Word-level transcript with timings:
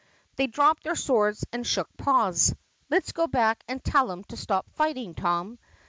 They 0.35 0.47
dropped 0.47 0.81
their 0.83 0.95
swords 0.95 1.45
and 1.53 1.61
shook 1.63 1.87
paws. 1.95 2.55
"Let 2.89 3.05
's 3.05 3.11
go 3.11 3.27
back 3.27 3.63
and 3.67 3.83
tell 3.83 4.11
'em 4.11 4.23
to 4.29 4.35
stop 4.35 4.67
fighting, 4.71 5.13
Tom." 5.13 5.59